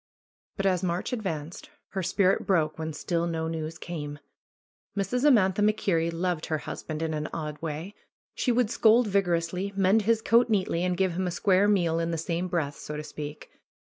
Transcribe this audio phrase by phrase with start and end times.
[0.57, 4.17] But as March advanced her spirit broke when still no news came.
[4.97, 5.25] ANDY'S VISION 33 Mrs.
[5.25, 7.93] Amantha MacKerrie loved her husband in an odd way.
[8.33, 12.09] She would scold vigorously, mend his coat neatly and give him a square meal in
[12.09, 13.51] the same breath, so to speak.